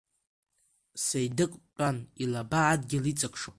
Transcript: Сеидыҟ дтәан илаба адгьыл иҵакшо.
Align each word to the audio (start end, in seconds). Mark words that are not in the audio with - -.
Сеидыҟ 1.03 1.51
дтәан 1.63 1.97
илаба 2.23 2.59
адгьыл 2.71 3.05
иҵакшо. 3.11 3.49